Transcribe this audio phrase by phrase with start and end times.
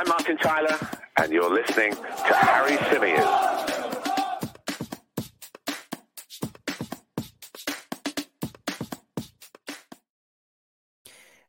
[0.00, 0.78] I'm Martin Tyler,
[1.18, 3.20] and you're listening to Harry Symeou.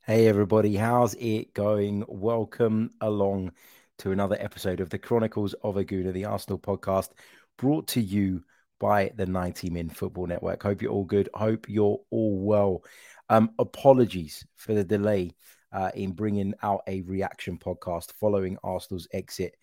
[0.05, 2.03] Hey everybody, how's it going?
[2.09, 3.53] Welcome along
[3.99, 7.11] to another episode of the Chronicles of a Gooner, the Arsenal podcast,
[7.57, 8.43] brought to you
[8.81, 10.61] by the 90 Min Football Network.
[10.61, 11.29] Hope you're all good.
[11.33, 12.83] Hope you're all well.
[13.29, 15.35] Um, apologies for the delay
[15.71, 19.55] uh, in bringing out a reaction podcast following Arsenal's exit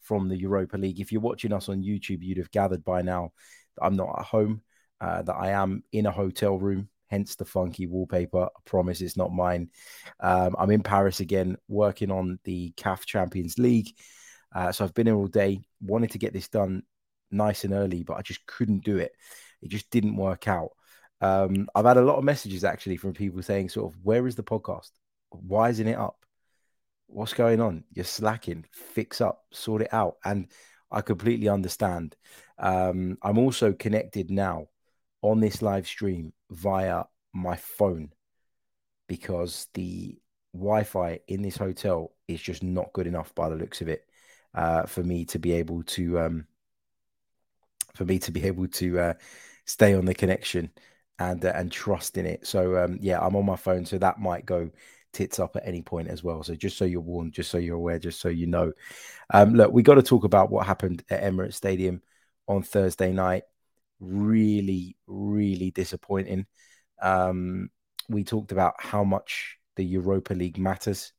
[0.00, 1.00] from the Europa League.
[1.00, 3.32] If you're watching us on YouTube, you'd have gathered by now
[3.76, 4.62] that I'm not at home,
[5.00, 8.44] uh, that I am in a hotel room hence the funky wallpaper.
[8.44, 9.68] I promise it's not mine.
[10.18, 13.94] Um, I'm in Paris again, working on the CAF Champions League.
[14.54, 16.84] Uh, so I've been here all day, wanted to get this done
[17.30, 19.12] nice and early, but I just couldn't do it.
[19.60, 20.70] It just didn't work out.
[21.20, 24.34] Um, I've had a lot of messages actually from people saying, sort of, where is
[24.34, 24.90] the podcast?
[25.68, 26.24] Isn't it up?
[27.06, 27.84] What's going on?
[27.92, 28.64] You're slacking.
[28.70, 30.16] Fix up, sort it out.
[30.24, 30.48] And
[30.90, 32.16] I completely understand.
[32.58, 34.68] Um, I'm also connected now
[35.22, 38.12] on this live stream via my phone
[39.08, 40.18] because the
[40.54, 44.06] Wi-Fi in this hotel is just not good enough by the looks of it
[44.54, 46.46] uh, for me to be able to um,
[47.94, 49.14] for me to be able to uh,
[49.64, 50.70] stay on the connection
[51.18, 52.46] and uh, and trust in it.
[52.46, 54.70] So um, yeah, I'm on my phone, so that might go
[55.12, 56.42] tits up at any point as well.
[56.42, 58.72] So just so you're warned, just so you're aware, just so you know.
[59.32, 62.02] Um, look, we got to talk about what happened at Emirates Stadium
[62.48, 63.44] on Thursday night
[64.02, 66.46] really, really disappointing.
[67.00, 67.70] Um,
[68.08, 71.12] we talked about how much the Europa League matters.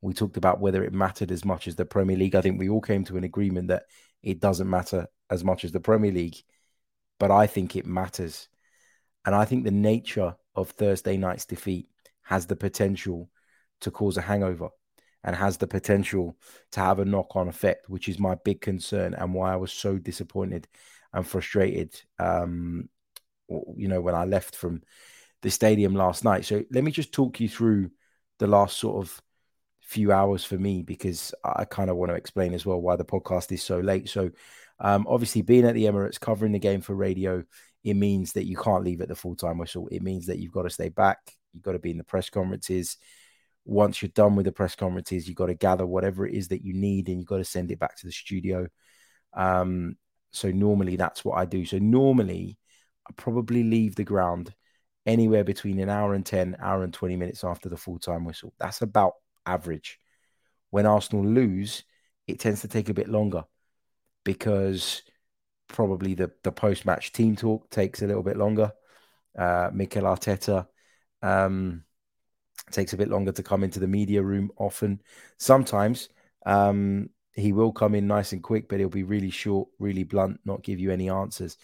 [0.00, 2.36] We talked about whether it mattered as much as the Premier League.
[2.36, 3.84] I think we all came to an agreement that
[4.22, 6.36] it doesn't matter as much as the Premier League,
[7.18, 8.48] but I think it matters.
[9.24, 11.88] And I think the nature of Thursday night's defeat
[12.26, 13.30] has the potential
[13.80, 14.68] to cause a hangover
[15.24, 16.36] and has the potential
[16.72, 19.72] to have a knock on effect, which is my big concern and why I was
[19.72, 20.68] so disappointed
[21.12, 22.00] and frustrated.
[22.18, 22.88] Um,
[23.48, 24.82] you know, when I left from
[25.42, 26.44] the stadium last night.
[26.44, 27.90] So let me just talk you through
[28.38, 29.22] the last sort of
[29.80, 33.04] few hours for me because I kind of want to explain as well why the
[33.04, 34.08] podcast is so late.
[34.08, 34.30] So,
[34.80, 37.44] um, obviously, being at the Emirates, covering the game for radio,
[37.84, 39.88] it means that you can't leave at the full time whistle.
[39.90, 41.18] It means that you've got to stay back.
[41.56, 42.98] You've got to be in the press conferences.
[43.64, 46.62] Once you're done with the press conferences, you've got to gather whatever it is that
[46.62, 48.68] you need and you've got to send it back to the studio.
[49.34, 49.96] Um,
[50.30, 51.64] so normally that's what I do.
[51.64, 52.58] So normally
[53.08, 54.54] I probably leave the ground
[55.06, 58.52] anywhere between an hour and 10, hour and 20 minutes after the full time whistle.
[58.58, 59.14] That's about
[59.46, 59.98] average.
[60.70, 61.84] When Arsenal lose,
[62.26, 63.44] it tends to take a bit longer
[64.24, 65.02] because
[65.68, 68.72] probably the, the post match team talk takes a little bit longer.
[69.38, 70.66] Uh, Mikel Arteta
[71.22, 71.84] um,
[72.70, 75.00] takes a bit longer to come into the media room often.
[75.38, 76.08] Sometimes
[76.44, 80.40] um, he will come in nice and quick, but he'll be really short, really blunt,
[80.44, 81.56] not give you any answers.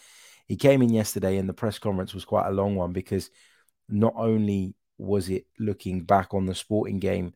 [0.47, 3.31] He came in yesterday, and the press conference was quite a long one because
[3.89, 7.33] not only was it looking back on the sporting game,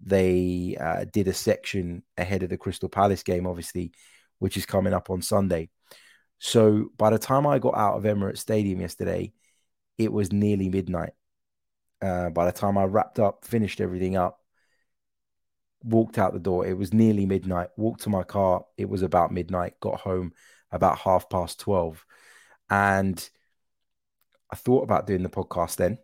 [0.00, 3.92] they uh, did a section ahead of the Crystal Palace game, obviously,
[4.38, 5.70] which is coming up on Sunday.
[6.38, 9.32] So by the time I got out of Emirates Stadium yesterday,
[9.96, 11.12] it was nearly midnight.
[12.02, 14.40] Uh, by the time I wrapped up, finished everything up,
[15.82, 16.66] walked out the door.
[16.66, 17.68] It was nearly midnight.
[17.76, 18.64] Walked to my car.
[18.76, 19.80] It was about midnight.
[19.80, 20.32] Got home
[20.70, 22.04] about half past 12.
[22.68, 23.28] And
[24.52, 25.98] I thought about doing the podcast then.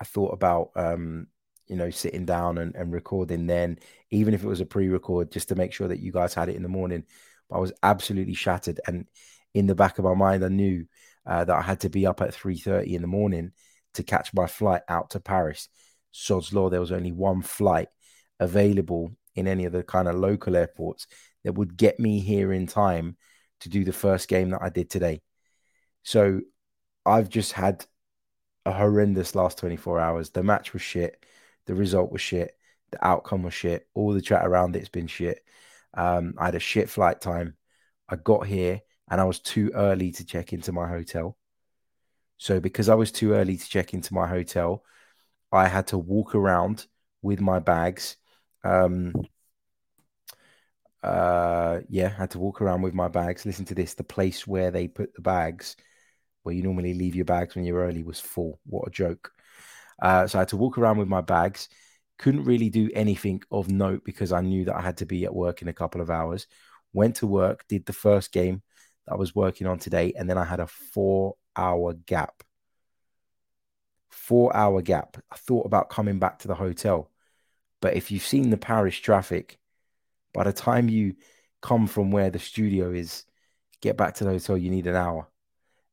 [0.00, 1.28] I thought about, um,
[1.66, 3.78] you know, sitting down and, and recording then,
[4.10, 6.48] even if it was a pre record, just to make sure that you guys had
[6.48, 7.04] it in the morning.
[7.48, 8.80] But I was absolutely shattered.
[8.86, 9.06] And
[9.54, 10.86] in the back of my mind, I knew
[11.26, 13.52] uh, that I had to be up at 3.30 in the morning
[13.94, 15.68] to catch my flight out to Paris.
[16.10, 17.88] Sod's Law, there was only one flight
[18.38, 21.06] available in any of the kind of local airports
[21.42, 23.16] that would get me here in time
[23.60, 25.22] to do the first game that I did today.
[26.02, 26.40] So
[27.04, 27.84] I've just had
[28.66, 30.30] a horrendous last 24 hours.
[30.30, 31.24] The match was shit.
[31.66, 32.52] The result was shit.
[32.90, 33.88] The outcome was shit.
[33.94, 35.44] All the chat around it's been shit.
[35.94, 37.56] Um, I had a shit flight time.
[38.08, 38.80] I got here
[39.10, 41.36] and I was too early to check into my hotel.
[42.38, 44.84] So because I was too early to check into my hotel,
[45.52, 46.86] I had to walk around
[47.22, 48.16] with my bags
[48.64, 49.12] um,
[51.02, 53.44] uh, yeah, had to walk around with my bags.
[53.44, 55.76] Listen to this: the place where they put the bags,
[56.42, 58.58] where you normally leave your bags when you're early, was full.
[58.64, 59.30] What a joke!
[60.00, 61.68] Uh, so I had to walk around with my bags.
[62.18, 65.34] Couldn't really do anything of note because I knew that I had to be at
[65.34, 66.46] work in a couple of hours.
[66.92, 68.62] Went to work, did the first game
[69.06, 70.66] that I was working on today, and then I had a
[71.56, 72.42] four-hour gap.
[74.10, 75.16] Four-hour gap.
[75.30, 77.10] I thought about coming back to the hotel
[77.80, 79.58] but if you've seen the Paris traffic,
[80.32, 81.16] By the time you
[81.62, 83.24] come from where the studio is,
[83.82, 85.28] get back to the hotel, you need an hour.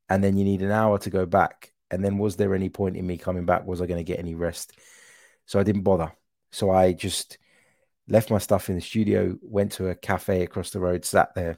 [0.10, 1.74] And then you need an hour to go back.
[1.92, 3.66] And then was there any point in me coming back?
[3.66, 4.74] Was I going to get any rest?
[5.46, 6.14] So I didn't bother.
[6.52, 7.38] So I just
[8.08, 11.58] left my stuff in the studio, went to a cafe across the road, sat there,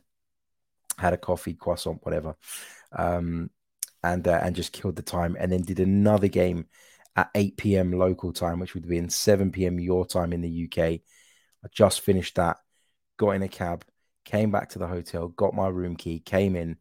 [0.97, 2.35] had a coffee, croissant, whatever,
[2.91, 3.49] um,
[4.03, 5.35] and uh, and just killed the time.
[5.39, 6.65] And then did another game
[7.15, 7.91] at 8 p.m.
[7.91, 9.79] local time, which would be in 7 p.m.
[9.79, 10.79] your time in the UK.
[10.79, 12.57] I just finished that,
[13.17, 13.85] got in a cab,
[14.25, 16.77] came back to the hotel, got my room key, came in,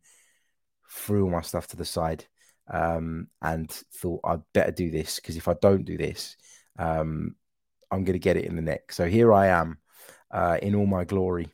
[0.90, 2.24] threw all my stuff to the side,
[2.70, 6.36] um, and thought I'd better do this because if I don't do this,
[6.78, 7.36] um,
[7.90, 8.92] I'm going to get it in the neck.
[8.92, 9.78] So here I am
[10.30, 11.48] uh, in all my glory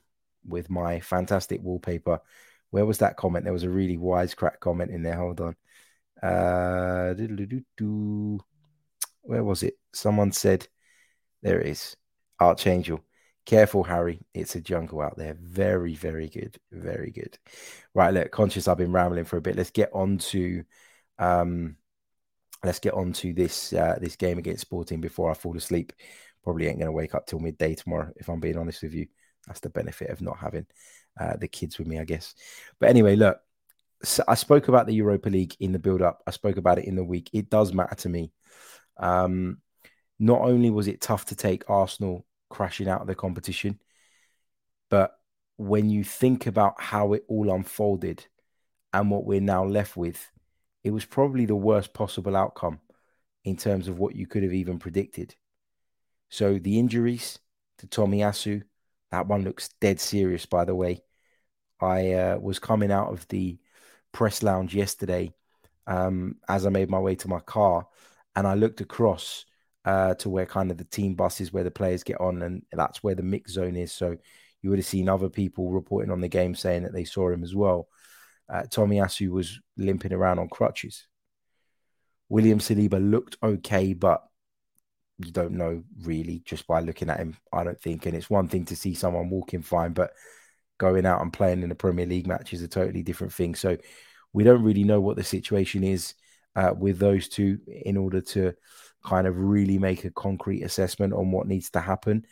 [0.47, 2.21] with my fantastic wallpaper.
[2.71, 3.45] Where was that comment?
[3.45, 5.17] There was a really wisecrack comment in there.
[5.17, 5.57] Hold on.
[6.23, 7.15] Uh,
[9.23, 9.75] where was it?
[9.93, 10.67] Someone said,
[11.43, 11.97] there it is.
[12.41, 13.05] Archangel.
[13.47, 14.21] Careful, Harry.
[14.35, 15.37] It's a jungle out there.
[15.41, 16.59] Very, very good.
[16.71, 17.39] Very good.
[17.95, 19.57] Right, look, conscious I've been rambling for a bit.
[19.57, 20.65] Let's get on to
[21.19, 21.77] um
[22.63, 25.93] let's get on to this uh this game against Sporting before I fall asleep.
[26.45, 29.07] Probably ain't gonna wake up till midday tomorrow, if I'm being honest with you.
[29.47, 30.67] That's the benefit of not having
[31.19, 32.35] uh, the kids with me, I guess.
[32.79, 33.41] But anyway, look,
[34.03, 36.23] so I spoke about the Europa League in the build up.
[36.27, 37.31] I spoke about it in the week.
[37.33, 38.33] It does matter to me.
[38.97, 39.59] Um,
[40.19, 43.79] not only was it tough to take Arsenal crashing out of the competition.
[44.91, 45.13] But
[45.57, 48.27] when you think about how it all unfolded
[48.93, 50.31] and what we're now left with,
[50.85, 52.81] it was probably the worst possible outcome
[53.45, 55.35] in terms of what you could have even predicted.
[56.31, 57.39] So the injuries
[57.79, 58.63] to Tomiyasu,
[59.11, 61.03] that one looks dead serious, by the way.
[61.81, 63.59] I uh, was coming out of the
[64.13, 65.33] press lounge yesterday
[65.87, 67.87] um, as I made my way to my car,
[68.37, 69.47] and I looked across
[69.85, 73.03] uh, to where kind of the team buses where the players get on, and that's
[73.03, 73.93] where the mix zone is.
[73.93, 74.17] So
[74.63, 77.43] you would have seen other people reporting on the game saying that they saw him
[77.43, 77.89] as well.
[78.49, 81.07] Uh, Tomiyasu was limping around on crutches.
[82.29, 84.25] William Saliba looked okay, but
[85.19, 87.37] you don't know really just by looking at him.
[87.53, 90.13] I don't think, and it's one thing to see someone walking fine, but
[90.79, 93.55] going out and playing in a Premier League match is a totally different thing.
[93.55, 93.77] So
[94.33, 96.15] we don't really know what the situation is
[96.57, 98.55] uh, with those two in order to
[99.05, 102.25] kind of really make a concrete assessment on what needs to happen.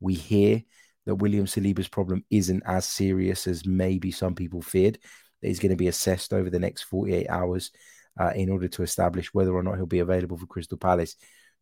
[0.00, 0.62] We hear
[1.06, 4.98] that William Saliba's problem isn't as serious as maybe some people feared.
[5.42, 7.70] That he's going to be assessed over the next 48 hours
[8.18, 11.16] uh, in order to establish whether or not he'll be available for Crystal Palace.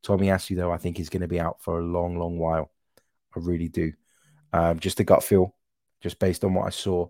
[0.05, 2.71] Tomiyasu, though, I think is going to be out for a long, long while.
[3.35, 3.93] I really do.
[4.53, 5.55] Um, just a gut feel,
[6.03, 7.09] just based on what I saw,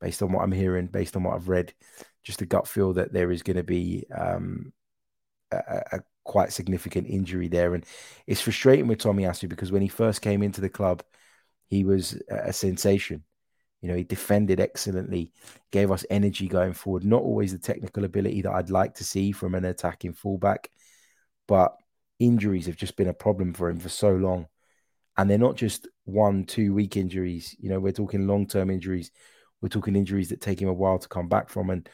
[0.00, 1.72] based on what I'm hearing, based on what I've read,
[2.22, 4.72] just a gut feel that there is going to be um,
[5.50, 7.74] a, a, quite significant injury there.
[7.74, 7.84] And
[8.26, 11.02] it's frustrating with Tomiyasu because when he first came into the club,
[11.68, 13.24] he was a sensation.
[13.80, 15.32] You know, he defended excellently,
[15.70, 17.04] gave us energy going forward.
[17.04, 20.70] Not always the technical ability that I'd like to see from an attacking fullback,
[21.46, 21.76] but
[22.18, 24.48] injuries have just been a problem for him for so long.
[25.18, 27.54] And they're not just one, two week injuries.
[27.58, 29.10] You know, we're talking long term injuries.
[29.60, 31.70] We're talking injuries that take him a while to come back from.
[31.70, 31.88] And,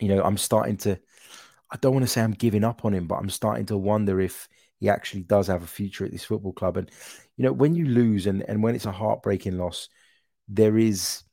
[0.00, 0.98] you know, I'm starting to
[1.70, 4.20] I don't want to say I'm giving up on him, but I'm starting to wonder
[4.20, 4.48] if
[4.78, 6.76] he actually does have a future at this football club.
[6.76, 6.90] And
[7.36, 9.88] you know, when you lose and and when it's a heartbreaking loss,
[10.48, 11.24] there is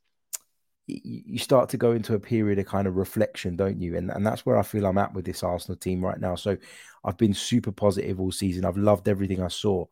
[0.88, 3.96] you start to go into a period of kind of reflection, don't you?
[3.96, 6.36] And and that's where I feel I'm at with this Arsenal team right now.
[6.36, 6.58] So
[7.04, 8.66] I've been super positive all season.
[8.66, 9.86] I've loved everything I saw.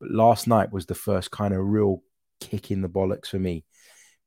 [0.00, 2.02] But last night was the first kind of real
[2.40, 3.64] kick in the bollocks for me.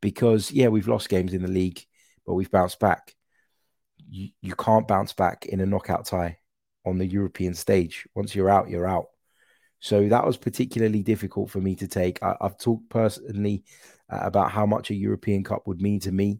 [0.01, 1.81] Because yeah, we've lost games in the league,
[2.25, 3.15] but we've bounced back
[4.13, 6.37] you, you can't bounce back in a knockout tie
[6.85, 8.07] on the European stage.
[8.15, 9.07] Once you're out, you're out.
[9.79, 12.21] So that was particularly difficult for me to take.
[12.23, 13.63] I, have talked personally
[14.09, 16.39] uh, about how much a European Cup would mean to me.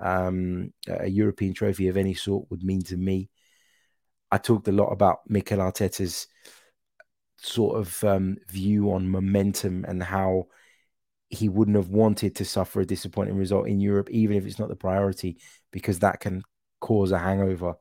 [0.00, 3.28] Um, a European trophy of any sort would mean to me.
[4.30, 6.28] I talked a lot about Mikel Arteta's
[7.40, 10.48] sort of um, view on momentum and how
[11.30, 14.68] he wouldn't have wanted to suffer a disappointing result in Europe, even if it's not
[14.68, 15.38] the priority,
[15.70, 16.42] because that can
[16.80, 17.74] cause a hangover.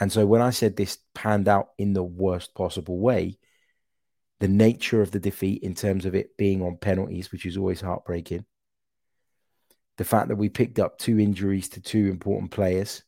[0.00, 3.38] And so when I said this panned out in the worst possible way,
[4.40, 7.80] the nature of the defeat in terms of it being on penalties, which is always
[7.80, 8.44] heartbreaking,
[9.96, 13.02] the fact that we picked up two injuries to two important players,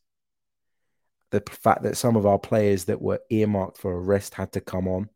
[1.30, 4.60] the fact that some of our players that were earmarked for a rest had to
[4.62, 5.10] come on,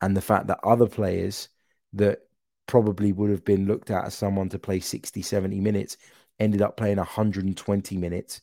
[0.00, 1.48] and the fact that other players
[1.94, 2.20] that
[2.66, 5.96] probably would have been looked at as someone to play 60, 70 minutes
[6.38, 8.42] ended up playing 120 minutes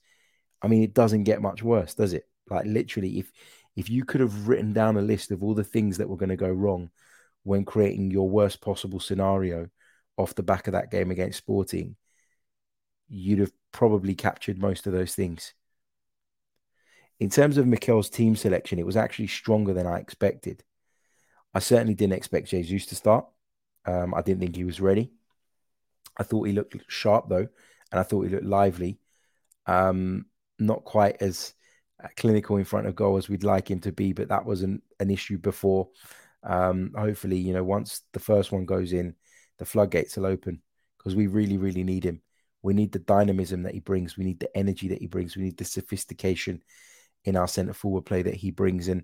[0.64, 2.28] I mean, it doesn't get much worse, does it?
[2.50, 3.32] Like literally, if
[3.76, 6.30] if you could have written down a list of all the things that were going
[6.30, 6.90] to go wrong
[7.44, 9.70] when creating your worst possible scenario
[10.18, 11.96] off the back of that game against Sporting,
[13.10, 15.54] you'd have probably captured most of those things.
[17.20, 20.64] In terms of Mikel's team selection, it was actually stronger than I expected.
[21.54, 23.26] I certainly didn't expect Jesus to start.
[23.86, 25.12] Um, I didn't think he was ready.
[26.18, 27.48] I thought he looked sharp though,
[27.92, 29.00] and I thought he looked lively.
[29.66, 30.26] Um,
[30.60, 31.54] not quite as
[32.04, 34.84] uh, clinical in front of goal as we'd like him to be, but that wasn't
[35.00, 35.90] an issue before.
[36.44, 39.16] Um, hopefully, you know, once the first one goes in,
[39.60, 40.62] the floodgates will open
[40.98, 42.22] because we really, really need him.
[42.62, 44.18] We need the dynamism that he brings.
[44.18, 45.36] We need the energy that he brings.
[45.36, 46.64] We need the sophistication
[47.26, 48.88] in our centre forward play that he brings.
[48.88, 49.04] And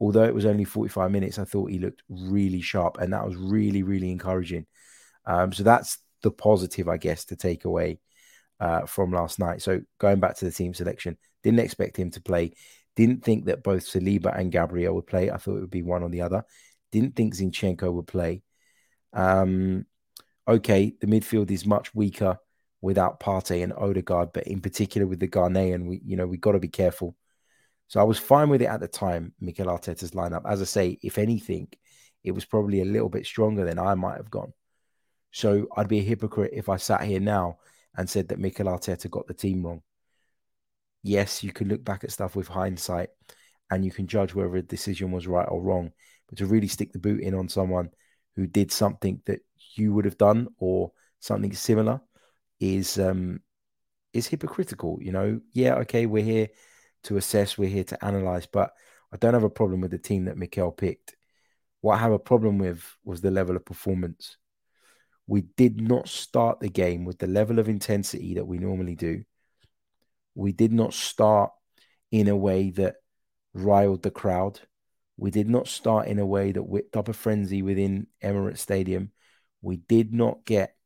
[0.00, 3.36] although it was only 45 minutes, I thought he looked really sharp, and that was
[3.36, 4.66] really, really encouraging.
[5.26, 8.00] Um, so that's the positive, I guess, to take away
[8.60, 9.62] uh, from last night.
[9.62, 12.52] So going back to the team selection, didn't expect him to play.
[12.96, 15.30] Didn't think that both Saliba and Gabriel would play.
[15.30, 16.44] I thought it would be one or the other.
[16.90, 18.42] Didn't think Zinchenko would play.
[19.12, 19.86] Um,
[20.46, 22.38] okay, the midfield is much weaker
[22.80, 26.52] without Partey and Odegaard, but in particular with the Ghanaian, we you know we got
[26.52, 27.16] to be careful.
[27.88, 30.42] So I was fine with it at the time, Mikel Arteta's lineup.
[30.46, 31.68] As I say, if anything,
[32.22, 34.52] it was probably a little bit stronger than I might have gone.
[35.32, 37.58] So I'd be a hypocrite if I sat here now
[37.96, 39.82] and said that Mikel Arteta got the team wrong.
[41.02, 43.08] Yes, you can look back at stuff with hindsight
[43.70, 45.92] and you can judge whether a decision was right or wrong.
[46.28, 47.90] But to really stick the boot in on someone
[48.36, 49.40] who did something that
[49.74, 52.00] you would have done or something similar
[52.60, 53.40] is um
[54.12, 54.98] is hypocritical.
[55.00, 56.48] You know, yeah, okay, we're here
[57.04, 58.72] to assess, we're here to analyze, but
[59.12, 61.16] I don't have a problem with the team that Mikel picked.
[61.80, 64.36] What I have a problem with was the level of performance.
[65.26, 69.24] We did not start the game with the level of intensity that we normally do.
[70.34, 71.52] We did not start
[72.10, 72.96] in a way that
[73.52, 74.60] riled the crowd.
[75.16, 79.12] We did not start in a way that whipped up a frenzy within Emirates Stadium.
[79.60, 80.76] We did not get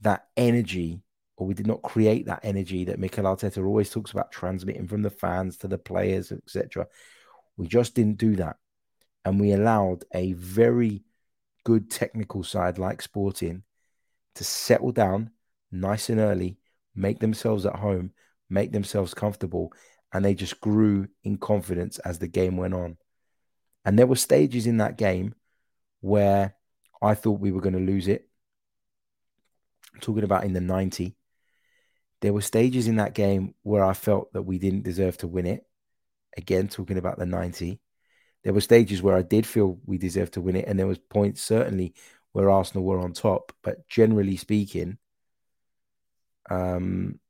[0.00, 1.00] that energy,
[1.36, 5.02] or we did not create that energy that Mikel Arteta always talks about transmitting from
[5.02, 6.86] the fans to the players, etc.
[7.56, 8.56] We just didn't do that.
[9.24, 11.02] And we allowed a very
[11.64, 13.62] good technical side like Sporting
[14.34, 15.30] to settle down
[15.72, 16.58] nice and early,
[16.94, 18.12] make themselves at home,
[18.48, 19.72] make themselves comfortable,
[20.12, 22.96] and they just grew in confidence as the game went on.
[23.84, 25.34] And there were stages in that game
[26.00, 26.54] where
[27.02, 28.28] I thought we were going to lose it.
[29.92, 31.16] I'm talking about in the 90.
[32.24, 35.44] There were stages in that game where I felt that we didn't deserve to win
[35.44, 35.66] it.
[36.38, 37.78] Again, talking about the 90
[38.44, 40.96] there were stages where I did feel we deserved to win it, and there was
[40.96, 41.92] points certainly
[42.32, 43.52] where Arsenal were on top.
[43.62, 44.96] But generally speaking,
[46.48, 47.20] um,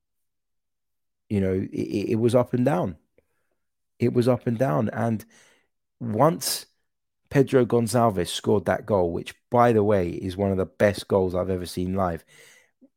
[1.29, 2.97] you know, it, it was up and down.
[3.99, 5.25] It was up and down, and
[5.99, 6.67] once
[7.31, 11.35] Pedro Gonçalves scored that goal, which, by the way, is one of the best goals
[11.35, 12.25] I've ever seen live.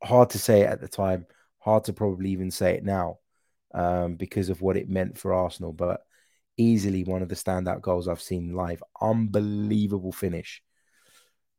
[0.03, 1.25] Hard to say at the time,
[1.67, 3.17] hard to probably even say it now
[3.73, 5.73] um, because of what it meant for Arsenal.
[5.73, 5.99] But
[6.55, 8.81] easily one of the standout goals I've seen live.
[9.01, 10.63] Unbelievable finish.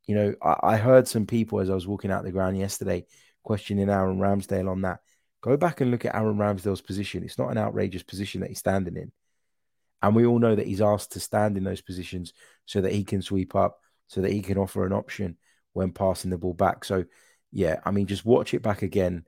[0.07, 3.05] You know, I, I, heard some people as I was walking out the ground yesterday
[3.43, 5.01] questioning Aaron Ramsdale on that.
[5.41, 7.23] Go back and look at Aaron Ramsdale's position.
[7.23, 9.11] It's not an outrageous position that he's standing in.
[10.01, 12.33] And we all know that he's asked to stand in those positions
[12.65, 15.37] so that he can sweep up, so that he can offer an option
[15.73, 16.83] when passing the ball back.
[16.83, 17.05] So,
[17.51, 19.25] yeah, I mean, just watch it back again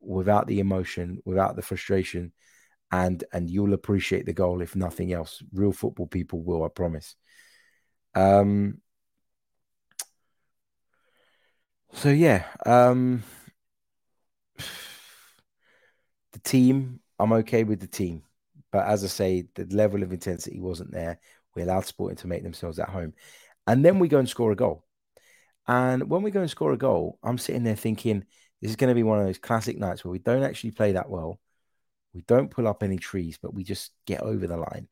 [0.00, 2.32] without the emotion, without the frustration
[2.92, 5.42] and and you'll appreciate the goal if nothing else.
[5.52, 7.16] Real football people will, I promise.
[8.14, 8.80] Um.
[11.92, 13.22] So yeah, um,
[16.32, 17.00] the team.
[17.18, 18.22] I'm okay with the team,
[18.72, 21.20] but as I say, the level of intensity wasn't there.
[21.54, 23.12] We allowed Sporting to make themselves at home,
[23.66, 24.84] and then we go and score a goal.
[25.68, 28.24] And when we go and score a goal, I'm sitting there thinking
[28.60, 30.92] this is going to be one of those classic nights where we don't actually play
[30.92, 31.40] that well
[32.12, 34.88] we don't pull up any trees, but we just get over the line.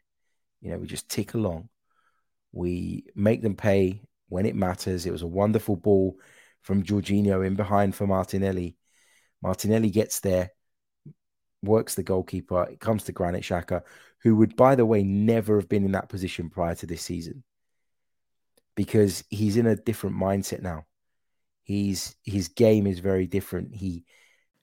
[0.60, 1.68] You know, we just tick along.
[2.52, 5.06] We make them pay when it matters.
[5.06, 6.16] It was a wonderful ball
[6.62, 8.76] from Jorginho in behind for Martinelli.
[9.42, 10.50] Martinelli gets there,
[11.62, 12.64] works the goalkeeper.
[12.64, 13.82] It comes to Granit Xhaka,
[14.22, 17.42] who would, by the way, never have been in that position prior to this season
[18.74, 20.86] because he's in a different mindset now.
[21.68, 23.74] He's his game is very different.
[23.74, 24.06] He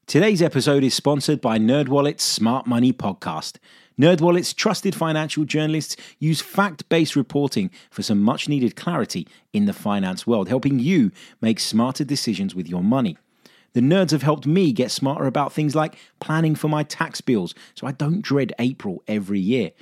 [0.08, 3.58] Today's episode is sponsored by NerdWallet's Smart Money Podcast.
[4.02, 10.50] NerdWallet's trusted financial journalists use fact-based reporting for some much-needed clarity in the finance world,
[10.50, 13.18] helping you make smarter decisions with your money.
[13.74, 17.54] The nerds have helped me get smarter about things like planning for my tax bills
[17.76, 19.74] so I don't dread April every year,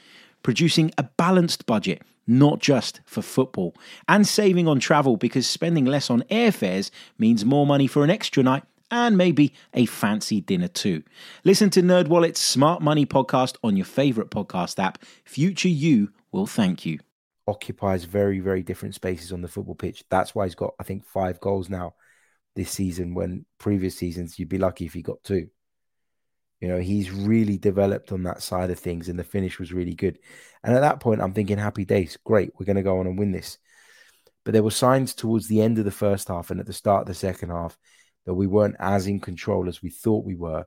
[0.41, 3.75] producing a balanced budget not just for football.
[4.07, 8.43] And saving on travel because spending less on airfares means more money for an extra
[8.43, 11.03] night and maybe a fancy dinner too.
[11.43, 15.03] Listen to NerdWallet's Smart Money podcast on your favorite podcast app.
[15.25, 16.99] Future you will thank you.
[17.47, 20.03] Occupies very, very different spaces on the football pitch.
[20.09, 21.95] That's why he's got, I think, five goals now
[22.55, 25.49] this season when previous seasons you'd be lucky if he got two.
[26.63, 29.95] You know, he's really developed on that side of things, and the finish was really
[29.95, 30.17] good.
[30.63, 33.19] And at that point, I'm thinking, happy days, great, we're going to go on and
[33.19, 33.57] win this.
[34.45, 37.01] But there were signs towards the end of the first half and at the start
[37.01, 37.77] of the second half
[38.25, 40.63] that we weren't as in control as we thought we were,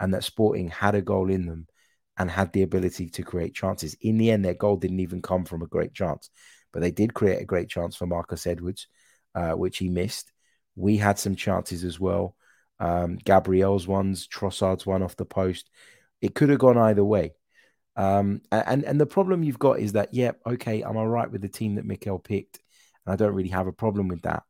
[0.00, 1.68] and that Sporting had a goal in them
[2.16, 3.96] and had the ability to create chances.
[4.00, 6.30] In the end, their goal didn't even come from a great chance,
[6.72, 8.88] but they did create a great chance for Marcus Edwards,
[9.36, 10.32] uh, which he missed.
[10.74, 12.34] We had some chances as well
[12.80, 15.70] um, Gabriel's ones, Trossard's one off the post.
[16.20, 17.32] It could have gone either way.
[17.96, 21.42] Um, and and the problem you've got is that, yeah, okay, I'm all right with
[21.42, 22.60] the team that Mikel picked,
[23.04, 24.44] and I don't really have a problem with that.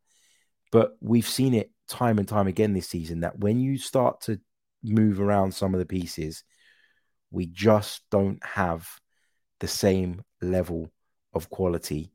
[0.70, 4.38] But we've seen it time and time again this season that when you start to
[4.82, 6.44] move around some of the pieces,
[7.30, 8.86] we just don't have
[9.60, 10.90] the same level
[11.32, 12.12] of quality.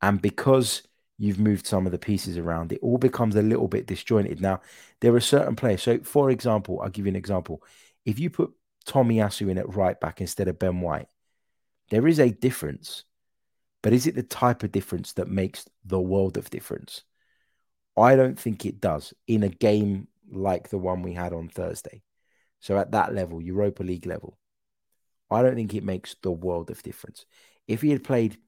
[0.00, 0.82] And because
[1.18, 4.40] you've moved some of the pieces around, it all becomes a little bit disjointed.
[4.40, 4.60] Now,
[5.00, 5.82] there are certain players.
[5.82, 7.62] So, for example, I'll give you an example.
[8.04, 8.52] If you put
[8.86, 11.08] Tomiyasu in at right back instead of Ben White,
[11.90, 13.04] there is a difference.
[13.82, 17.02] But is it the type of difference that makes the world of difference?
[17.96, 22.02] I don't think it does in a game like the one we had on Thursday.
[22.60, 24.38] So at that level, Europa League level,
[25.30, 27.26] I don't think it makes the world of difference.
[27.66, 28.38] If he had played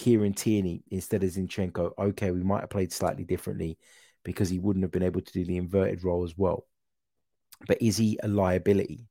[0.00, 3.78] Kieran Tierney instead of Zinchenko, okay, we might have played slightly differently
[4.24, 6.66] because he wouldn't have been able to do the inverted role as well.
[7.66, 9.08] But is he a liability?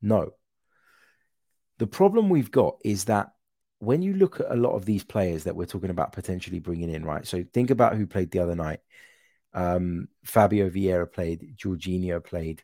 [0.00, 0.30] No.
[1.76, 3.32] The problem we've got is that
[3.80, 6.88] when you look at a lot of these players that we're talking about potentially bringing
[6.88, 7.26] in, right?
[7.26, 8.80] So think about who played the other night.
[9.52, 12.62] Um, Fabio Vieira played, Jorginho played,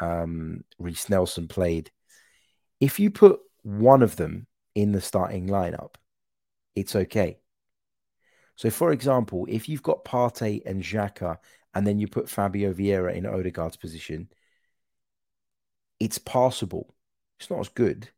[0.00, 1.90] um, Reiss Nelson played.
[2.80, 5.96] If you put one of them in the starting lineup,
[6.74, 7.38] it's okay.
[8.56, 11.38] So, for example, if you've got Partey and Xhaka,
[11.74, 14.28] and then you put Fabio Vieira in Odegaard's position,
[15.98, 16.94] it's passable.
[17.38, 18.10] It's not as good,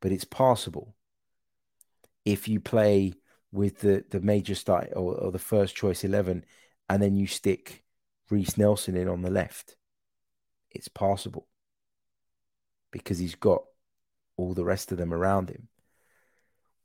[0.00, 0.94] but it's passable.
[2.24, 3.14] If you play
[3.52, 6.44] with the, the major start or, or the first choice 11,
[6.88, 7.84] and then you stick
[8.28, 9.76] Reiss Nelson in on the left,
[10.70, 11.46] it's passable
[12.90, 13.62] because he's got
[14.36, 15.68] all the rest of them around him.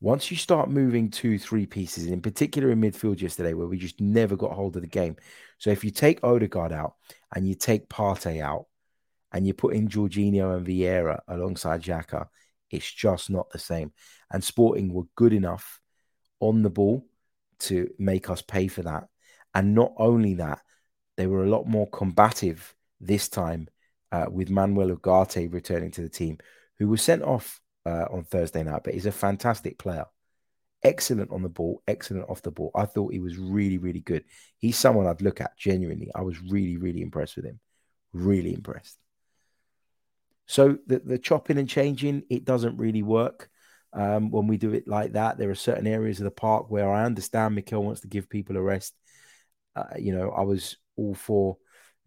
[0.05, 3.99] Once you start moving two, three pieces, in particular in midfield yesterday, where we just
[3.99, 5.15] never got hold of the game.
[5.57, 6.93] So if you take Odegaard out
[7.33, 8.67] and you take Partey out
[9.31, 12.27] and you put in Jorginho and Vieira alongside Xhaka,
[12.69, 13.93] it's just not the same.
[14.29, 15.81] And Sporting were good enough
[16.39, 17.03] on the ball
[17.61, 19.07] to make us pay for that.
[19.55, 20.59] And not only that,
[21.17, 23.69] they were a lot more combative this time
[24.11, 26.37] uh, with Manuel Ugarte returning to the team,
[26.77, 30.05] who was sent off uh, on Thursday night, but he's a fantastic player.
[30.83, 32.71] Excellent on the ball, excellent off the ball.
[32.75, 34.23] I thought he was really, really good.
[34.57, 36.11] He's someone I'd look at genuinely.
[36.13, 37.59] I was really, really impressed with him.
[38.13, 38.97] Really impressed.
[40.47, 43.49] So the, the chopping and changing, it doesn't really work
[43.93, 45.37] um, when we do it like that.
[45.37, 48.57] There are certain areas of the park where I understand Mikel wants to give people
[48.57, 48.93] a rest.
[49.75, 51.57] Uh, you know, I was all for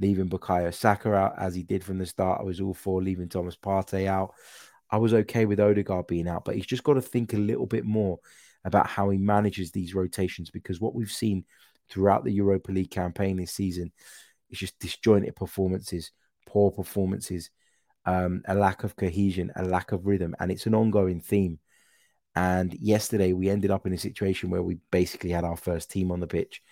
[0.00, 2.40] leaving Bukayo Saka out as he did from the start.
[2.40, 4.34] I was all for leaving Thomas Partey out.
[4.90, 7.66] I was okay with Odegaard being out, but he's just got to think a little
[7.66, 8.18] bit more
[8.64, 11.44] about how he manages these rotations because what we've seen
[11.90, 13.92] throughout the Europa League campaign this season
[14.50, 16.12] is just disjointed performances,
[16.46, 17.50] poor performances,
[18.06, 21.58] um, a lack of cohesion, a lack of rhythm, and it's an ongoing theme.
[22.34, 26.10] And yesterday we ended up in a situation where we basically had our first team
[26.10, 26.62] on the pitch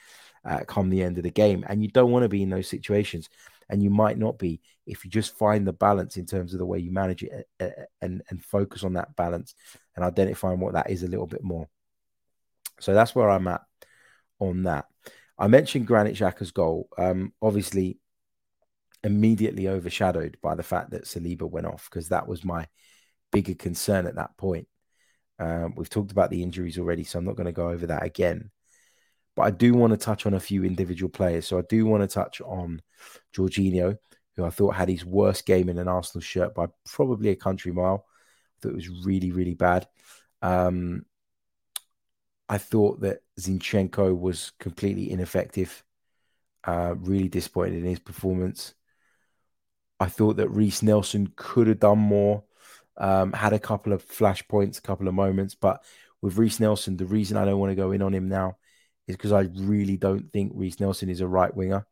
[0.47, 2.69] uh, come the end of the game, and you don't want to be in those
[2.69, 3.29] situations
[3.69, 6.67] and you might not be if you just find the balance in terms of the
[6.67, 9.55] way you manage it uh, uh, and and focus on that balance
[9.95, 11.69] and identifying what that is a little bit more.
[12.81, 13.63] So that's where I'm at
[14.39, 14.87] on that.
[15.39, 16.89] I mentioned Granit Xhaka's goal.
[16.97, 17.99] Um, obviously,
[19.03, 22.67] immediately overshadowed by the fact that Saliba went off because that was my
[23.33, 24.69] bigger concern at that point.
[25.39, 28.05] Um, we've talked about the injuries already, so I'm not going to go over that
[28.05, 28.51] again.
[29.37, 31.47] But I do want to touch on a few individual players.
[31.47, 32.81] So I do want to touch on
[33.35, 33.99] Jorginho,
[34.35, 37.71] who I thought had his worst game in an Arsenal shirt by probably a country
[37.71, 38.07] mile.
[38.09, 39.87] I thought it was really, really bad.
[40.41, 41.05] Um,
[42.49, 45.85] I thought that Zinchenko was completely ineffective.
[46.65, 48.75] Uh, really disappointed in his performance.
[50.01, 52.45] I thought that Reiss Nelson could have done more.
[52.97, 55.85] Um, had a couple of flashpoints, a couple of moments, but
[56.23, 58.57] with Reiss Nelson, the reason I don't want to go in on him now
[59.07, 61.87] is because I really don't think Reiss Nelson is a right winger.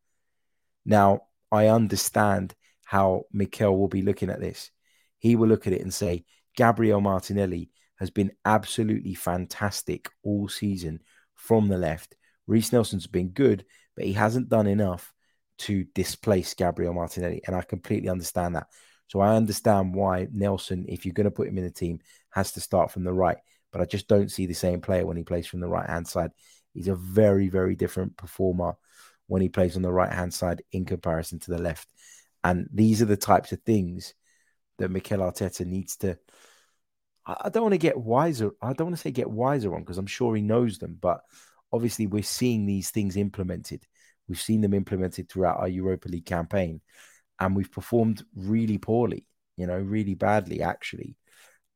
[0.84, 4.70] Now, I understand how Mikel will be looking at this.
[5.18, 6.24] He will look at it and say,
[6.56, 11.00] Gabriel Martinelli has been absolutely fantastic all season
[11.34, 12.16] from the left.
[12.46, 13.64] Reiss Nelson's been good,
[13.96, 15.12] but he hasn't done enough
[15.56, 17.40] to displace Gabriel Martinelli.
[17.46, 18.66] And I completely understand that.
[19.06, 22.00] So I understand why Nelson, if you're going to put him in the team,
[22.30, 23.38] has to start from the right.
[23.72, 26.08] But I just don't see the same player when he plays from the right hand
[26.08, 26.30] side.
[26.74, 28.74] He's a very, very different performer
[29.26, 31.88] when he plays on the right hand side in comparison to the left.
[32.42, 34.14] And these are the types of things
[34.78, 36.18] that Mikel Arteta needs to.
[37.26, 38.50] I don't want to get wiser.
[38.60, 41.22] I don't want to say get wiser on because I'm sure he knows them, but
[41.72, 43.86] obviously we're seeing these things implemented.
[44.28, 46.82] We've seen them implemented throughout our Europa League campaign,
[47.40, 51.16] and we've performed really poorly, you know, really badly actually,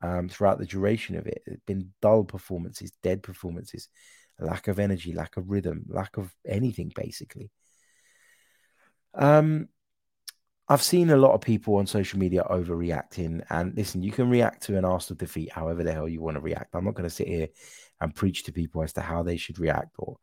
[0.02, 1.42] um, throughout the duration of it.
[1.46, 3.88] It's been dull performances, dead performances,
[4.38, 7.50] lack of energy, lack of rhythm, lack of anything basically.
[9.14, 9.68] Um,
[10.68, 13.42] I've seen a lot of people on social media overreacting.
[13.48, 16.42] And listen, you can react to an Arsenal defeat however the hell you want to
[16.42, 16.74] react.
[16.74, 17.48] I'm not going to sit here
[18.00, 20.18] and preach to people as to how they should react or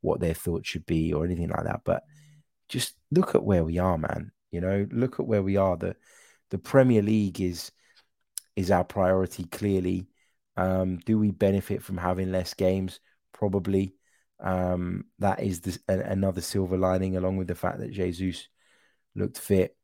[0.00, 1.80] what their thoughts should be or anything like that.
[1.84, 2.04] But
[2.68, 4.30] just look at where we are, man.
[4.52, 5.76] You know, look at where we are.
[5.76, 5.96] The
[6.50, 7.72] the Premier League is
[8.56, 10.08] is our priority clearly.
[10.56, 13.00] Um, do we benefit from having less games?
[13.38, 13.94] Probably.
[14.40, 18.48] Um, that is this, a, another silver lining, along with the fact that Jesus
[19.14, 19.76] looked fit.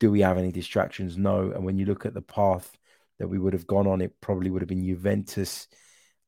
[0.00, 1.18] Do we have any distractions?
[1.18, 1.50] No.
[1.50, 2.76] And when you look at the path
[3.18, 5.68] that we would have gone on, it probably would have been Juventus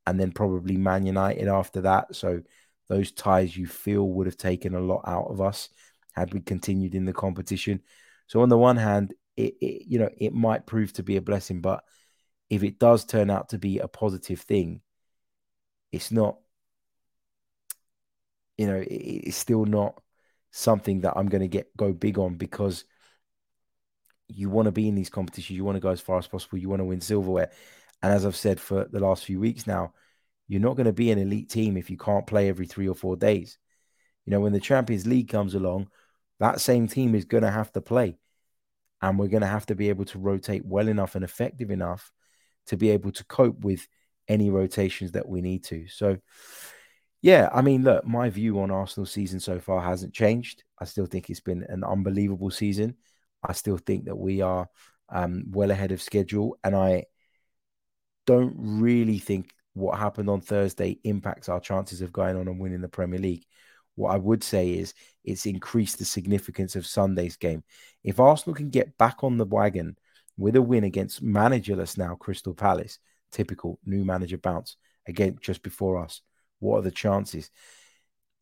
[0.07, 2.15] and then probably Man United after that.
[2.15, 2.43] So
[2.89, 5.69] those ties you feel would have taken a lot out of us
[6.13, 7.81] had we continued in the competition.
[8.27, 11.23] So on the one hand, it, it, you know it might prove to be a
[11.23, 11.83] blessing, but
[12.51, 14.81] if it does turn out to be a positive thing,
[15.91, 16.39] it's not.
[18.59, 20.01] You know, it, it's still not
[20.51, 22.85] something that I'm going to get go big on because
[24.29, 26.59] you want to be in these competitions, you want to go as far as possible,
[26.59, 27.51] you want to win silverware,
[28.03, 29.93] and as I've said for the last few weeks now,
[30.49, 32.95] you're not going to be an elite team if you can't play every three or
[32.95, 33.59] four days.
[34.27, 35.89] You know, when the Champions League comes along,
[36.41, 38.19] that same team is going to have to play.
[39.01, 42.13] And we're going to have to be able to rotate well enough and effective enough
[42.67, 43.87] to be able to cope with
[44.29, 45.87] any rotations that we need to.
[45.89, 46.19] So,
[47.25, 50.63] yeah, I mean, look, my view on Arsenal season so far hasn't changed.
[50.79, 52.97] I still think it's been an unbelievable season.
[53.43, 54.69] I still think that we are
[55.09, 56.59] um, well ahead of schedule.
[56.63, 57.07] And I
[58.27, 62.83] don't really think what happened on Thursday impacts our chances of going on and winning
[62.83, 63.47] the Premier League.
[63.95, 64.93] What I would say is
[65.25, 67.65] it's increased the significance of Sunday's game.
[68.03, 69.97] If Arsenal can get back on the wagon
[70.37, 72.99] with a win against managerless now Crystal Palace,
[73.33, 74.77] typical new manager bounce
[75.09, 76.21] again just before us,
[76.61, 77.51] what are the chances?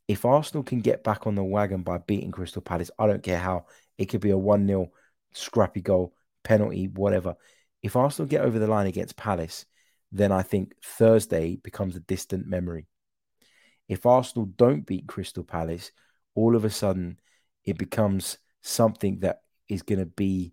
[0.09, 3.39] If Arsenal can get back on the wagon by beating Crystal Palace, I don't care
[3.39, 3.67] how
[3.99, 4.91] it could be a 1 0
[5.33, 7.37] scrappy goal, penalty, whatever.
[7.83, 9.65] If Arsenal get over the line against Palace,
[10.11, 12.87] then I think Thursday becomes a distant memory.
[13.89, 15.91] If Arsenal don't beat Crystal Palace,
[16.35, 17.19] all of a sudden
[17.65, 20.53] it becomes something that is going to be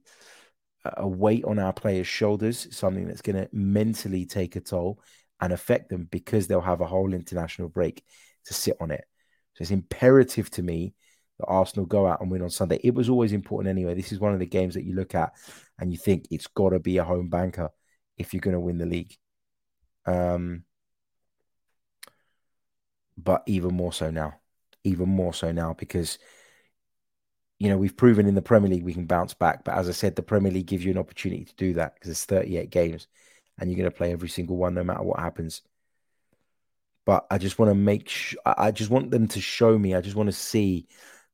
[0.86, 5.02] a weight on our players' shoulders, something that's going to mentally take a toll
[5.42, 8.04] and affect them because they'll have a whole international break
[8.46, 9.06] to sit on it.
[9.54, 10.94] So it's imperative to me
[11.40, 12.80] that Arsenal go out and win on Sunday.
[12.84, 13.94] It was always important anyway.
[13.96, 15.34] This is one of the games that you look at
[15.80, 17.70] and you think it's got to be a home banker
[18.18, 19.16] if you're going to win the league.
[20.06, 20.64] Um,
[23.18, 24.36] but even more so now,
[24.84, 26.18] even more so now because
[27.60, 29.64] you know we've proven in the Premier League we can bounce back.
[29.64, 32.12] But as I said, the Premier League gives you an opportunity to do that because
[32.12, 33.08] it's 38 games
[33.60, 35.62] and you're going to play every single one no matter what happens.
[37.06, 40.02] But I just want to make sure, I just want them to show me, I
[40.02, 40.88] just want to see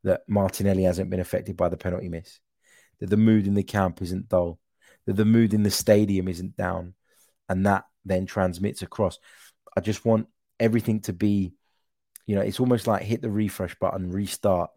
[0.03, 2.39] that Martinelli hasn't been affected by the penalty miss,
[2.99, 4.59] that the mood in the camp isn't dull,
[5.05, 6.93] that the mood in the stadium isn't down,
[7.49, 9.19] and that then transmits across.
[9.75, 10.27] I just want
[10.59, 11.53] everything to be,
[12.25, 14.69] you know, it's almost like hit the refresh button, restart,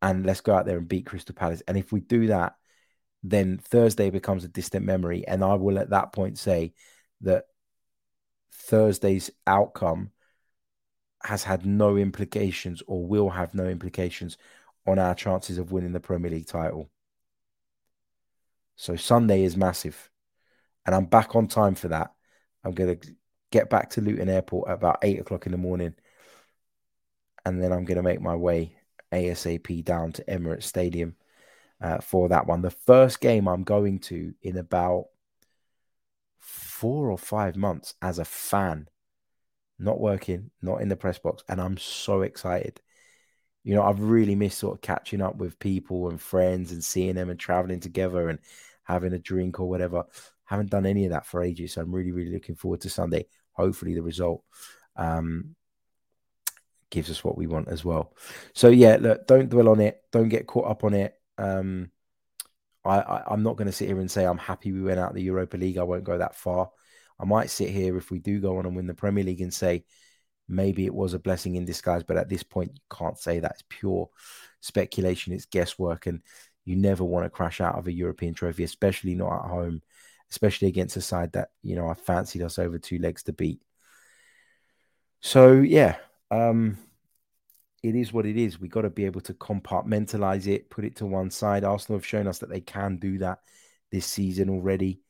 [0.00, 1.62] and let's go out there and beat Crystal Palace.
[1.66, 2.54] And if we do that,
[3.22, 5.26] then Thursday becomes a distant memory.
[5.26, 6.72] And I will at that point say
[7.22, 7.44] that
[8.52, 10.10] Thursday's outcome
[11.22, 14.36] has had no implications or will have no implications
[14.86, 16.90] on our chances of winning the Premier League title.
[18.76, 20.10] So Sunday is massive.
[20.86, 22.14] And I'm back on time for that.
[22.64, 23.08] I'm going to
[23.50, 25.94] get back to Luton Airport at about eight o'clock in the morning.
[27.44, 28.76] And then I'm going to make my way
[29.12, 31.16] ASAP down to Emirates Stadium
[31.80, 32.62] uh, for that one.
[32.62, 35.06] The first game I'm going to in about
[36.38, 38.88] four or five months as a fan
[39.78, 42.80] not working, not in the press box, and I'm so excited.
[43.62, 47.14] You know, I've really missed sort of catching up with people and friends and seeing
[47.14, 48.38] them and traveling together and
[48.82, 50.04] having a drink or whatever.
[50.44, 53.26] Haven't done any of that for ages, so I'm really, really looking forward to Sunday.
[53.52, 54.42] Hopefully, the result
[54.96, 55.54] um,
[56.90, 58.14] gives us what we want as well.
[58.54, 60.02] So yeah, look, don't dwell on it.
[60.10, 61.17] Don't get caught up on it.
[61.38, 61.90] Um,
[62.84, 65.14] I, I am not going to sit here and say I'm happy we went out
[65.14, 65.78] the Europa League.
[65.78, 66.70] I won't go that far.
[67.20, 69.52] I might sit here if we do go on and win the Premier League and
[69.52, 69.84] say
[70.48, 72.02] maybe it was a blessing in disguise.
[72.02, 73.52] But at this point, you can't say that.
[73.52, 74.08] It's pure
[74.60, 75.32] speculation.
[75.32, 76.22] It's guesswork, and
[76.64, 79.82] you never want to crash out of a European trophy, especially not at home,
[80.30, 83.60] especially against a side that you know I fancied us over two legs to beat.
[85.20, 85.96] So yeah,
[86.30, 86.78] um,
[87.82, 88.60] it is what it is.
[88.60, 91.64] We've got to be able to compartmentalize it, put it to one side.
[91.64, 93.38] Arsenal have shown us that they can do that
[93.90, 95.00] this season already.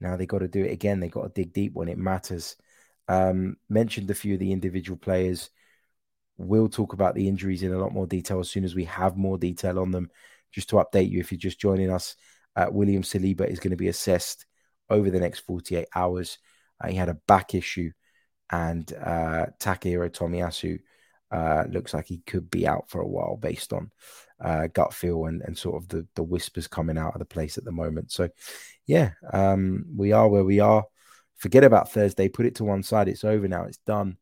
[0.00, 1.00] Now they've got to do it again.
[1.00, 2.56] They've got to dig deep when it matters.
[3.08, 5.50] Um, mentioned a few of the individual players.
[6.36, 9.16] We'll talk about the injuries in a lot more detail as soon as we have
[9.16, 10.10] more detail on them.
[10.52, 12.16] Just to update you, if you're just joining us,
[12.56, 14.46] uh, William Saliba is going to be assessed
[14.88, 16.38] over the next 48 hours.
[16.82, 17.92] Uh, he had a back issue,
[18.50, 20.80] and uh, Tomiyasu
[21.30, 23.90] uh, looks like he could be out for a while based on
[24.42, 27.58] uh, gut feel and, and sort of the, the whispers coming out of the place
[27.58, 28.10] at the moment.
[28.10, 28.28] So,
[28.86, 30.84] yeah, um, we are where we are.
[31.36, 32.28] Forget about Thursday.
[32.28, 33.08] Put it to one side.
[33.08, 33.64] It's over now.
[33.64, 34.16] It's done.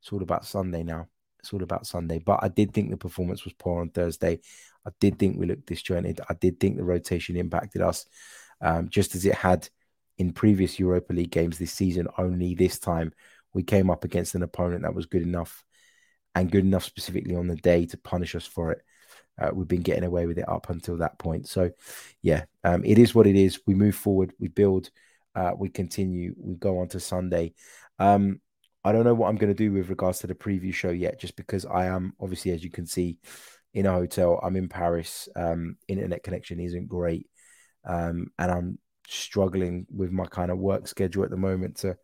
[0.00, 1.06] It's all about Sunday now.
[1.38, 2.18] It's all about Sunday.
[2.18, 4.40] But I did think the performance was poor on Thursday.
[4.86, 6.20] I did think we looked disjointed.
[6.28, 8.06] I did think the rotation impacted us,
[8.60, 9.68] um, just as it had
[10.18, 12.08] in previous Europa League games this season.
[12.18, 13.12] Only this time
[13.54, 15.64] we came up against an opponent that was good enough
[16.34, 18.82] and good enough specifically on the day to punish us for it.
[19.40, 21.48] Uh, we've been getting away with it up until that point.
[21.48, 21.70] So,
[22.20, 23.60] yeah, um, it is what it is.
[23.66, 24.90] We move forward, we build,
[25.34, 27.54] uh, we continue, we go on to Sunday.
[27.98, 28.40] Um,
[28.84, 31.20] I don't know what I'm going to do with regards to the preview show yet,
[31.20, 33.18] just because I am obviously, as you can see,
[33.74, 34.40] in a hotel.
[34.42, 35.28] I'm in Paris.
[35.36, 37.28] Um, internet connection isn't great,
[37.86, 41.96] um, and I'm struggling with my kind of work schedule at the moment to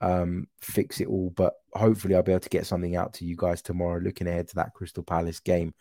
[0.00, 1.30] um, fix it all.
[1.30, 4.00] But hopefully, I'll be able to get something out to you guys tomorrow.
[4.00, 5.74] Looking ahead to that Crystal Palace game,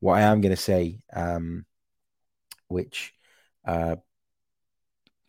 [0.00, 1.66] what I am going to say, um,
[2.68, 3.14] which
[3.64, 3.96] uh,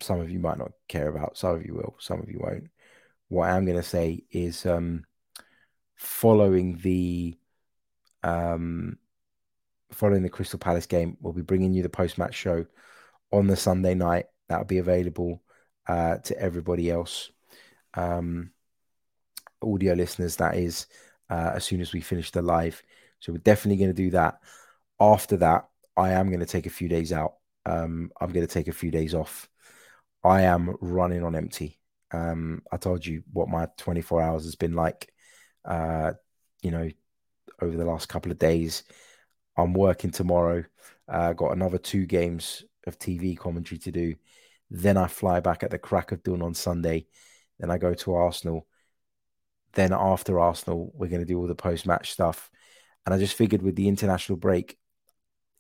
[0.02, 2.70] some of you might not care about, some of you will, some of you won't.
[3.28, 5.06] What I am going to say is um,
[5.96, 7.38] following the
[8.24, 8.98] um,
[9.92, 12.65] following the Crystal Palace game, we'll be bringing you the post match show
[13.32, 14.26] on the Sunday night.
[14.48, 15.42] That'll be available
[15.88, 17.32] uh, to everybody else
[17.93, 18.52] um,
[19.62, 20.88] audio listeners, that is,
[21.30, 22.82] uh, as soon as we finish the live.
[23.19, 24.39] So we're definitely going to do that.
[24.99, 27.36] After that, I am going to take a few days out.
[27.65, 29.49] Um, I'm going to take a few days off.
[30.23, 31.80] I am running on empty.
[32.12, 35.12] Um, I told you what my 24 hours has been like,
[35.65, 36.13] uh,
[36.62, 36.89] you know,
[37.62, 38.84] over the last couple of days.
[39.58, 40.63] I'm working tomorrow.
[41.08, 44.15] Uh, got another two games of TV commentary to do.
[44.69, 47.08] Then I fly back at the crack of dawn on Sunday
[47.60, 48.67] then I go to Arsenal.
[49.74, 52.50] Then after Arsenal, we're going to do all the post match stuff.
[53.06, 54.78] And I just figured with the international break,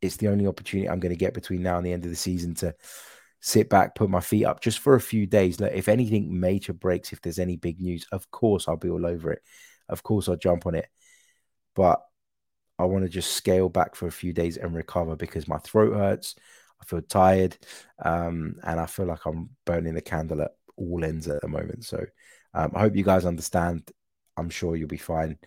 [0.01, 2.15] it's the only opportunity I'm going to get between now and the end of the
[2.15, 2.73] season to
[3.41, 5.59] sit back, put my feet up just for a few days.
[5.59, 9.05] Look, if anything major breaks, if there's any big news, of course I'll be all
[9.05, 9.41] over it.
[9.87, 10.87] Of course I'll jump on it.
[11.75, 12.01] But
[12.77, 15.95] I want to just scale back for a few days and recover because my throat
[15.95, 16.35] hurts.
[16.81, 17.57] I feel tired.
[18.03, 21.85] Um, and I feel like I'm burning the candle at all ends at the moment.
[21.85, 22.03] So
[22.53, 23.91] um, I hope you guys understand.
[24.37, 25.37] I'm sure you'll be fine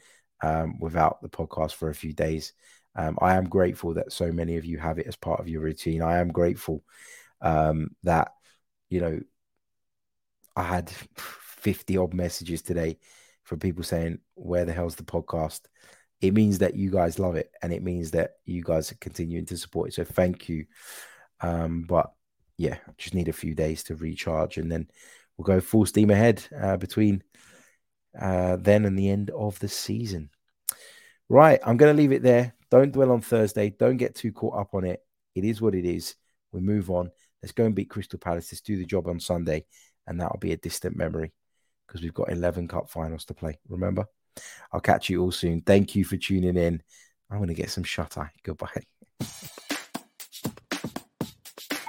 [0.42, 2.52] um, without the podcast for a few days.
[2.94, 5.62] Um, I am grateful that so many of you have it as part of your
[5.62, 6.02] routine.
[6.02, 6.84] I am grateful
[7.40, 8.32] um, that,
[8.90, 9.20] you know,
[10.54, 12.98] I had 50 odd messages today
[13.44, 15.62] from people saying, Where the hell's the podcast?
[16.20, 19.46] It means that you guys love it and it means that you guys are continuing
[19.46, 19.94] to support it.
[19.94, 20.66] So thank you.
[21.40, 22.12] Um, but
[22.58, 24.88] yeah, just need a few days to recharge and then
[25.36, 27.22] we'll go full steam ahead uh, between
[28.20, 30.30] uh, then and the end of the season.
[31.28, 32.54] Right, I'm going to leave it there.
[32.70, 33.70] Don't dwell on Thursday.
[33.70, 35.00] Don't get too caught up on it.
[35.34, 36.14] It is what it is.
[36.52, 37.10] We move on.
[37.42, 38.52] Let's go and beat Crystal Palace.
[38.52, 39.64] Let's do the job on Sunday,
[40.06, 41.32] and that'll be a distant memory
[41.86, 43.58] because we've got 11 cup finals to play.
[43.68, 44.06] Remember?
[44.72, 45.60] I'll catch you all soon.
[45.62, 46.82] Thank you for tuning in.
[47.30, 48.30] I'm going to get some shut eye.
[48.42, 48.68] Goodbye.